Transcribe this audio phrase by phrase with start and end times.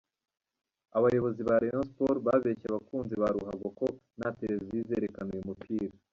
[0.97, 3.85] Abayobozi ba Rayon Sports babeshye abakunzi ba ruhago ko
[4.17, 5.93] nta televiziyo izerekana uyu mupira.